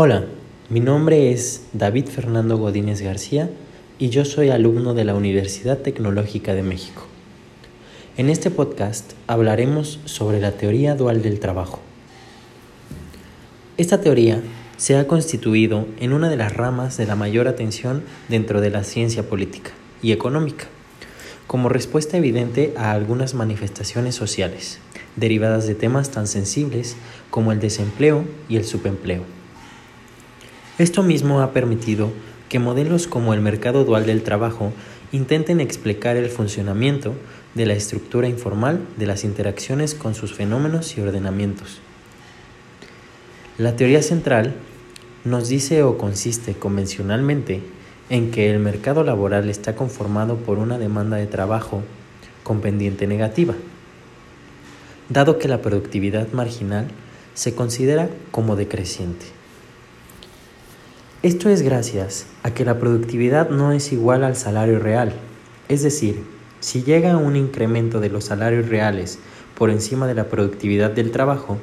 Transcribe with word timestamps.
Hola, 0.00 0.26
mi 0.70 0.78
nombre 0.78 1.32
es 1.32 1.62
David 1.72 2.06
Fernando 2.06 2.56
Godínez 2.56 3.00
García 3.00 3.50
y 3.98 4.10
yo 4.10 4.24
soy 4.24 4.48
alumno 4.48 4.94
de 4.94 5.02
la 5.02 5.16
Universidad 5.16 5.78
Tecnológica 5.78 6.54
de 6.54 6.62
México. 6.62 7.04
En 8.16 8.30
este 8.30 8.52
podcast 8.52 9.14
hablaremos 9.26 9.98
sobre 10.04 10.38
la 10.38 10.52
teoría 10.52 10.94
dual 10.94 11.20
del 11.20 11.40
trabajo. 11.40 11.80
Esta 13.76 14.00
teoría 14.00 14.40
se 14.76 14.96
ha 14.96 15.08
constituido 15.08 15.88
en 15.98 16.12
una 16.12 16.30
de 16.30 16.36
las 16.36 16.54
ramas 16.56 16.96
de 16.96 17.06
la 17.06 17.16
mayor 17.16 17.48
atención 17.48 18.04
dentro 18.28 18.60
de 18.60 18.70
la 18.70 18.84
ciencia 18.84 19.28
política 19.28 19.72
y 20.00 20.12
económica, 20.12 20.66
como 21.48 21.68
respuesta 21.68 22.16
evidente 22.16 22.72
a 22.76 22.92
algunas 22.92 23.34
manifestaciones 23.34 24.14
sociales 24.14 24.78
derivadas 25.16 25.66
de 25.66 25.74
temas 25.74 26.12
tan 26.12 26.28
sensibles 26.28 26.94
como 27.30 27.50
el 27.50 27.58
desempleo 27.58 28.22
y 28.48 28.58
el 28.58 28.64
subempleo. 28.64 29.37
Esto 30.78 31.02
mismo 31.02 31.40
ha 31.40 31.52
permitido 31.52 32.12
que 32.48 32.60
modelos 32.60 33.08
como 33.08 33.34
el 33.34 33.40
mercado 33.40 33.84
dual 33.84 34.06
del 34.06 34.22
trabajo 34.22 34.72
intenten 35.10 35.60
explicar 35.60 36.16
el 36.16 36.30
funcionamiento 36.30 37.14
de 37.56 37.66
la 37.66 37.72
estructura 37.72 38.28
informal 38.28 38.80
de 38.96 39.06
las 39.06 39.24
interacciones 39.24 39.96
con 39.96 40.14
sus 40.14 40.34
fenómenos 40.34 40.96
y 40.96 41.00
ordenamientos. 41.00 41.80
La 43.58 43.74
teoría 43.74 44.02
central 44.02 44.54
nos 45.24 45.48
dice 45.48 45.82
o 45.82 45.98
consiste 45.98 46.54
convencionalmente 46.54 47.60
en 48.08 48.30
que 48.30 48.48
el 48.48 48.60
mercado 48.60 49.02
laboral 49.02 49.50
está 49.50 49.74
conformado 49.74 50.36
por 50.36 50.58
una 50.58 50.78
demanda 50.78 51.16
de 51.16 51.26
trabajo 51.26 51.82
con 52.44 52.60
pendiente 52.60 53.08
negativa, 53.08 53.54
dado 55.08 55.38
que 55.38 55.48
la 55.48 55.60
productividad 55.60 56.28
marginal 56.32 56.86
se 57.34 57.56
considera 57.56 58.08
como 58.30 58.54
decreciente. 58.54 59.37
Esto 61.20 61.48
es 61.48 61.62
gracias 61.62 62.26
a 62.44 62.54
que 62.54 62.64
la 62.64 62.78
productividad 62.78 63.50
no 63.50 63.72
es 63.72 63.92
igual 63.92 64.22
al 64.22 64.36
salario 64.36 64.78
real, 64.78 65.12
es 65.68 65.82
decir, 65.82 66.22
si 66.60 66.84
llega 66.84 67.16
un 67.16 67.34
incremento 67.34 67.98
de 67.98 68.08
los 68.08 68.26
salarios 68.26 68.68
reales 68.68 69.18
por 69.56 69.70
encima 69.70 70.06
de 70.06 70.14
la 70.14 70.28
productividad 70.28 70.92
del 70.92 71.10
trabajo, 71.10 71.58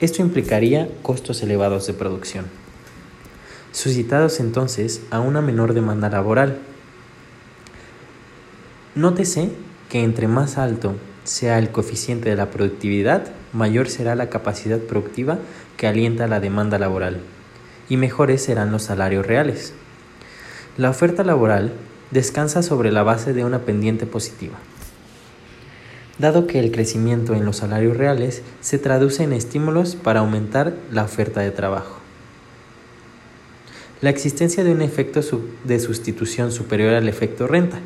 esto 0.00 0.20
implicaría 0.20 0.86
costos 1.00 1.42
elevados 1.42 1.86
de 1.86 1.94
producción, 1.94 2.44
suscitados 3.72 4.38
entonces 4.38 5.00
a 5.10 5.20
una 5.20 5.40
menor 5.40 5.72
demanda 5.72 6.10
laboral. 6.10 6.58
Nótese 8.94 9.50
que 9.88 10.04
entre 10.04 10.28
más 10.28 10.58
alto 10.58 10.94
sea 11.24 11.58
el 11.58 11.70
coeficiente 11.70 12.28
de 12.28 12.36
la 12.36 12.50
productividad, 12.50 13.32
mayor 13.54 13.88
será 13.88 14.14
la 14.14 14.28
capacidad 14.28 14.78
productiva 14.78 15.38
que 15.78 15.86
alienta 15.86 16.26
la 16.26 16.38
demanda 16.38 16.78
laboral 16.78 17.22
y 17.90 17.98
mejores 17.98 18.42
serán 18.42 18.72
los 18.72 18.84
salarios 18.84 19.26
reales. 19.26 19.74
La 20.78 20.88
oferta 20.88 21.24
laboral 21.24 21.74
descansa 22.10 22.62
sobre 22.62 22.90
la 22.90 23.02
base 23.02 23.34
de 23.34 23.44
una 23.44 23.58
pendiente 23.60 24.06
positiva. 24.06 24.54
Dado 26.18 26.46
que 26.46 26.60
el 26.60 26.70
crecimiento 26.70 27.34
en 27.34 27.44
los 27.44 27.58
salarios 27.58 27.96
reales 27.96 28.42
se 28.60 28.78
traduce 28.78 29.24
en 29.24 29.32
estímulos 29.32 29.96
para 29.96 30.20
aumentar 30.20 30.74
la 30.90 31.04
oferta 31.04 31.40
de 31.40 31.50
trabajo. 31.50 31.98
La 34.00 34.10
existencia 34.10 34.64
de 34.64 34.72
un 34.72 34.80
efecto 34.80 35.20
de 35.64 35.80
sustitución 35.80 36.52
superior 36.52 36.94
al 36.94 37.08
efecto 37.08 37.46
renta. 37.46 37.80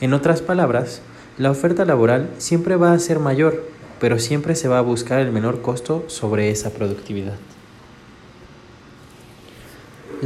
En 0.00 0.14
otras 0.14 0.40
palabras, 0.40 1.02
la 1.36 1.50
oferta 1.50 1.84
laboral 1.84 2.30
siempre 2.38 2.76
va 2.76 2.92
a 2.92 2.98
ser 2.98 3.18
mayor, 3.18 3.64
pero 4.00 4.18
siempre 4.18 4.54
se 4.54 4.68
va 4.68 4.78
a 4.78 4.82
buscar 4.82 5.20
el 5.20 5.32
menor 5.32 5.60
costo 5.62 6.04
sobre 6.06 6.50
esa 6.50 6.70
productividad. 6.70 7.36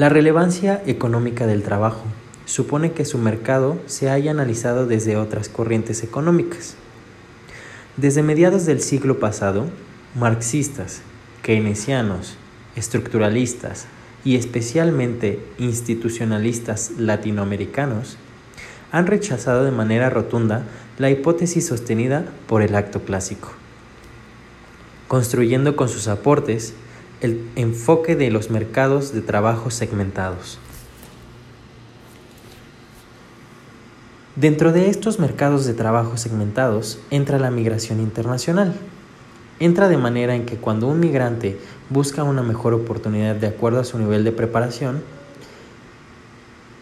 La 0.01 0.09
relevancia 0.09 0.83
económica 0.87 1.47
del 1.47 1.63
trabajo 1.63 2.05
supone 2.47 2.93
que 2.93 3.05
su 3.05 3.19
mercado 3.19 3.77
se 3.85 4.09
haya 4.09 4.31
analizado 4.31 4.87
desde 4.87 5.19
otras 5.19 5.51
corrientes 5.51 6.03
económicas. 6.03 6.75
Desde 7.99 8.23
mediados 8.23 8.65
del 8.65 8.81
siglo 8.81 9.19
pasado, 9.21 9.67
marxistas, 10.19 11.03
keynesianos, 11.43 12.39
estructuralistas 12.77 13.89
y 14.25 14.37
especialmente 14.37 15.39
institucionalistas 15.59 16.93
latinoamericanos 16.97 18.17
han 18.93 19.07
rechazado 19.07 19.65
de 19.65 19.71
manera 19.71 20.09
rotunda 20.09 20.63
la 20.97 21.11
hipótesis 21.11 21.67
sostenida 21.67 22.25
por 22.47 22.63
el 22.63 22.75
acto 22.75 23.03
clásico, 23.03 23.53
construyendo 25.09 25.77
con 25.77 25.91
sus 25.91 26.09
aportes 26.09 26.73
el 27.21 27.51
enfoque 27.57 28.17
de 28.17 28.31
los 28.31 28.51
mercados 28.51 29.13
de 29.13 29.21
trabajo 29.21 29.71
segmentados. 29.71 30.59
Dentro 34.37 34.73
de 34.73 34.89
estos 34.89 35.19
mercados 35.19 35.67
de 35.67 35.75
trabajo 35.75 36.17
segmentados 36.17 36.99
entra 37.11 37.39
la 37.39 37.51
migración 37.51 38.01
internacional. 38.01 38.75
Entra 39.59 39.89
de 39.89 39.99
manera 39.99 40.35
en 40.35 40.47
que 40.47 40.57
cuando 40.57 40.87
un 40.87 40.99
migrante 40.99 41.59
busca 41.91 42.23
una 42.23 42.43
mejor 42.43 42.73
oportunidad 42.73 43.35
de 43.35 43.49
acuerdo 43.49 43.81
a 43.81 43.85
su 43.85 43.99
nivel 43.99 44.25
de 44.25 44.33
preparación, 44.33 45.03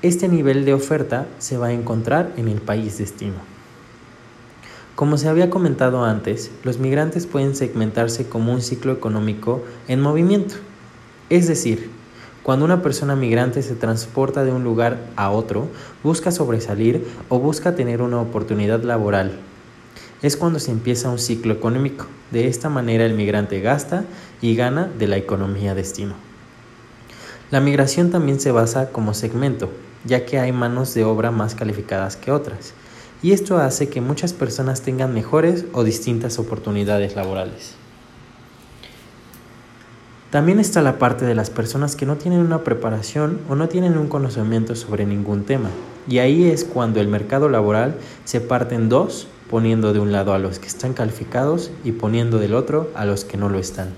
este 0.02 0.28
nivel 0.28 0.64
de 0.64 0.74
oferta 0.74 1.26
se 1.38 1.56
va 1.56 1.68
a 1.68 1.72
encontrar 1.72 2.32
en 2.36 2.46
el 2.46 2.60
país 2.60 2.98
destino. 2.98 3.57
Como 4.98 5.16
se 5.16 5.28
había 5.28 5.48
comentado 5.48 6.04
antes, 6.04 6.50
los 6.64 6.80
migrantes 6.80 7.28
pueden 7.28 7.54
segmentarse 7.54 8.28
como 8.28 8.52
un 8.52 8.60
ciclo 8.60 8.90
económico 8.90 9.62
en 9.86 10.00
movimiento. 10.00 10.56
Es 11.30 11.46
decir, 11.46 11.88
cuando 12.42 12.64
una 12.64 12.82
persona 12.82 13.14
migrante 13.14 13.62
se 13.62 13.76
transporta 13.76 14.42
de 14.42 14.50
un 14.50 14.64
lugar 14.64 14.98
a 15.14 15.30
otro, 15.30 15.68
busca 16.02 16.32
sobresalir 16.32 17.06
o 17.28 17.38
busca 17.38 17.76
tener 17.76 18.02
una 18.02 18.20
oportunidad 18.20 18.82
laboral. 18.82 19.38
Es 20.20 20.36
cuando 20.36 20.58
se 20.58 20.72
empieza 20.72 21.10
un 21.10 21.20
ciclo 21.20 21.54
económico. 21.54 22.06
De 22.32 22.48
esta 22.48 22.68
manera 22.68 23.06
el 23.06 23.14
migrante 23.14 23.60
gasta 23.60 24.02
y 24.40 24.56
gana 24.56 24.90
de 24.98 25.06
la 25.06 25.16
economía 25.16 25.76
destino. 25.76 26.14
La 27.52 27.60
migración 27.60 28.10
también 28.10 28.40
se 28.40 28.50
basa 28.50 28.90
como 28.90 29.14
segmento, 29.14 29.70
ya 30.04 30.26
que 30.26 30.40
hay 30.40 30.50
manos 30.50 30.92
de 30.94 31.04
obra 31.04 31.30
más 31.30 31.54
calificadas 31.54 32.16
que 32.16 32.32
otras 32.32 32.74
y 33.22 33.32
esto 33.32 33.58
hace 33.58 33.88
que 33.88 34.00
muchas 34.00 34.32
personas 34.32 34.82
tengan 34.82 35.12
mejores 35.12 35.64
o 35.72 35.84
distintas 35.84 36.38
oportunidades 36.38 37.16
laborales. 37.16 37.74
También 40.30 40.60
está 40.60 40.82
la 40.82 40.98
parte 40.98 41.24
de 41.24 41.34
las 41.34 41.48
personas 41.48 41.96
que 41.96 42.04
no 42.04 42.16
tienen 42.16 42.40
una 42.40 42.62
preparación 42.62 43.40
o 43.48 43.54
no 43.54 43.68
tienen 43.68 43.96
un 43.96 44.08
conocimiento 44.08 44.76
sobre 44.76 45.06
ningún 45.06 45.44
tema. 45.44 45.70
Y 46.06 46.18
ahí 46.18 46.44
es 46.44 46.64
cuando 46.64 47.00
el 47.00 47.08
mercado 47.08 47.48
laboral 47.48 47.96
se 48.24 48.42
parte 48.42 48.74
en 48.74 48.90
dos, 48.90 49.26
poniendo 49.48 49.94
de 49.94 50.00
un 50.00 50.12
lado 50.12 50.34
a 50.34 50.38
los 50.38 50.58
que 50.58 50.66
están 50.66 50.92
calificados 50.92 51.70
y 51.82 51.92
poniendo 51.92 52.38
del 52.38 52.54
otro 52.54 52.90
a 52.94 53.06
los 53.06 53.24
que 53.24 53.38
no 53.38 53.48
lo 53.48 53.58
están. 53.58 53.88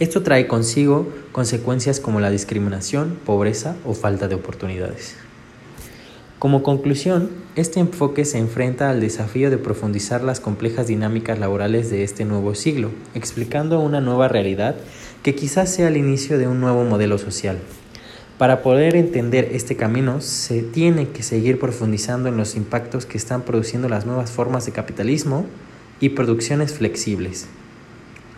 Esto 0.00 0.22
trae 0.22 0.48
consigo 0.48 1.08
consecuencias 1.32 2.00
como 2.00 2.20
la 2.20 2.30
discriminación, 2.30 3.18
pobreza 3.24 3.76
o 3.84 3.92
falta 3.92 4.28
de 4.28 4.34
oportunidades. 4.34 5.16
Como 6.38 6.62
conclusión, 6.62 7.30
este 7.56 7.80
enfoque 7.80 8.24
se 8.24 8.38
enfrenta 8.38 8.90
al 8.90 9.00
desafío 9.00 9.50
de 9.50 9.56
profundizar 9.56 10.22
las 10.22 10.40
complejas 10.40 10.88
dinámicas 10.88 11.38
laborales 11.38 11.90
de 11.90 12.02
este 12.02 12.24
nuevo 12.24 12.54
siglo, 12.54 12.90
explicando 13.14 13.80
una 13.80 14.00
nueva 14.00 14.28
realidad 14.28 14.76
que 15.22 15.34
quizás 15.34 15.72
sea 15.72 15.88
el 15.88 15.96
inicio 15.96 16.36
de 16.36 16.48
un 16.48 16.60
nuevo 16.60 16.84
modelo 16.84 17.16
social. 17.18 17.58
Para 18.36 18.62
poder 18.62 18.96
entender 18.96 19.50
este 19.52 19.76
camino, 19.76 20.20
se 20.20 20.62
tiene 20.62 21.08
que 21.08 21.22
seguir 21.22 21.60
profundizando 21.60 22.28
en 22.28 22.36
los 22.36 22.56
impactos 22.56 23.06
que 23.06 23.16
están 23.16 23.42
produciendo 23.42 23.88
las 23.88 24.04
nuevas 24.04 24.32
formas 24.32 24.66
de 24.66 24.72
capitalismo 24.72 25.46
y 26.00 26.10
producciones 26.10 26.74
flexibles. 26.74 27.46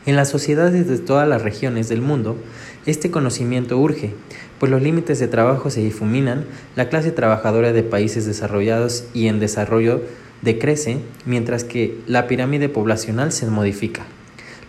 En 0.05 0.15
las 0.15 0.29
sociedades 0.29 0.87
de 0.87 0.99
todas 0.99 1.27
las 1.27 1.43
regiones 1.43 1.89
del 1.89 2.03
mundo, 2.03 2.37
este 2.85 3.11
conocimiento 3.11 3.79
urge, 3.79 4.13
pues 4.59 4.71
los 4.73 4.83
límites 4.83 5.19
de 5.19 5.29
trabajo 5.29 5.71
se 5.71 5.83
difuminan, 5.83 6.45
la 6.77 6.89
clase 6.89 7.13
trabajadora 7.13 7.73
de 7.73 7.83
países 7.83 8.27
desarrollados 8.27 9.05
y 9.13 9.29
en 9.29 9.41
desarrollo 9.41 10.03
decrece, 10.43 10.99
mientras 11.25 11.65
que 11.65 11.99
la 12.07 12.27
pirámide 12.27 12.69
poblacional 12.69 13.33
se 13.33 13.47
modifica. 13.47 14.05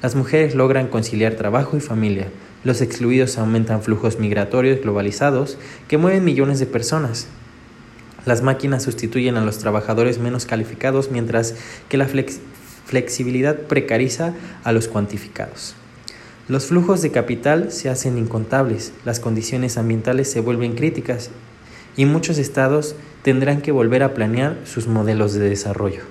Las 0.02 0.16
mujeres 0.16 0.56
logran 0.56 0.88
conciliar 0.88 1.36
trabajo 1.36 1.78
y 1.78 1.80
familia, 1.80 2.28
los 2.64 2.82
excluidos 2.82 3.38
aumentan 3.38 3.82
flujos 3.82 4.20
migratorios 4.20 4.82
globalizados 4.82 5.58
que 5.88 5.98
mueven 5.98 6.26
millones 6.26 6.60
de 6.60 6.66
personas. 6.66 7.28
Las 8.26 8.42
máquinas 8.42 8.84
sustituyen 8.84 9.38
a 9.38 9.46
los 9.46 9.60
trabajadores 9.60 10.20
menos 10.20 10.46
calificados 10.46 11.10
mientras 11.12 11.56
que 11.88 11.98
la 11.98 12.10
flexibilidad 12.86 13.56
precariza 13.56 14.34
a 14.66 14.74
los 14.74 14.90
cuantificados. 14.90 15.76
Los 16.48 16.68
flujos 16.68 17.02
de 17.02 17.12
capital 17.12 17.74
se 17.74 17.90
hacen 17.90 18.18
incontables, 18.18 18.94
las 19.04 19.20
condiciones 19.20 19.78
ambientales 19.78 20.32
se 20.32 20.40
vuelven 20.40 20.76
críticas 20.76 21.30
y 21.98 22.06
muchos 22.06 22.38
estados 22.38 22.96
tendrán 23.22 23.62
que 23.62 23.74
volver 23.74 24.02
a 24.02 24.14
planear 24.14 24.58
sus 24.64 24.88
modelos 24.88 25.34
de 25.34 25.50
desarrollo. 25.50 26.04